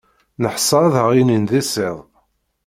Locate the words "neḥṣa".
0.41-0.77